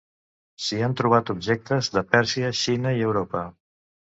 S'hi 0.67 0.79
han 0.85 0.95
trobat 1.01 1.29
objectes 1.35 1.91
de 1.99 2.05
Pèrsia, 2.15 2.51
Xina 2.63 2.95
i 3.03 3.07
Europa. 3.11 3.45